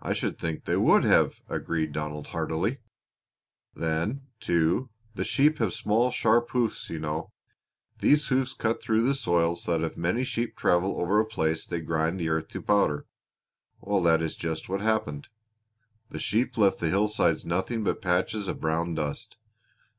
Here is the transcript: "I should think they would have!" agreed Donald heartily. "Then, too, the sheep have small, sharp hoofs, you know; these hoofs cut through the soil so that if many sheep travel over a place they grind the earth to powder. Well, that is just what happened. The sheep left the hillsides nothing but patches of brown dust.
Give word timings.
"I 0.00 0.14
should 0.14 0.38
think 0.38 0.64
they 0.64 0.78
would 0.78 1.04
have!" 1.04 1.42
agreed 1.50 1.92
Donald 1.92 2.28
heartily. 2.28 2.78
"Then, 3.74 4.22
too, 4.40 4.88
the 5.14 5.22
sheep 5.22 5.58
have 5.58 5.74
small, 5.74 6.10
sharp 6.10 6.48
hoofs, 6.52 6.88
you 6.88 6.98
know; 6.98 7.30
these 7.98 8.28
hoofs 8.28 8.54
cut 8.54 8.82
through 8.82 9.02
the 9.02 9.12
soil 9.12 9.54
so 9.56 9.76
that 9.76 9.84
if 9.84 9.98
many 9.98 10.24
sheep 10.24 10.56
travel 10.56 10.98
over 10.98 11.20
a 11.20 11.26
place 11.26 11.66
they 11.66 11.82
grind 11.82 12.18
the 12.18 12.30
earth 12.30 12.48
to 12.52 12.62
powder. 12.62 13.04
Well, 13.82 14.02
that 14.04 14.22
is 14.22 14.34
just 14.34 14.70
what 14.70 14.80
happened. 14.80 15.28
The 16.08 16.18
sheep 16.18 16.56
left 16.56 16.80
the 16.80 16.88
hillsides 16.88 17.44
nothing 17.44 17.84
but 17.84 18.00
patches 18.00 18.48
of 18.48 18.60
brown 18.62 18.94
dust. 18.94 19.36